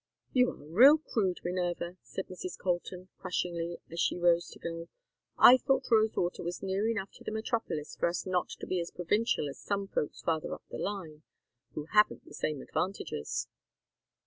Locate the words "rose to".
4.17-4.57